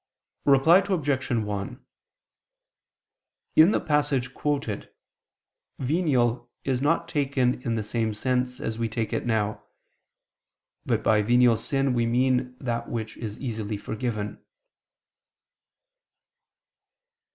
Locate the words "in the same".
7.61-8.15